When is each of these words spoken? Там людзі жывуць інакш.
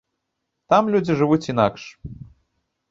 Там 0.73 0.83
людзі 0.95 1.19
жывуць 1.21 1.49
інакш. 1.53 1.83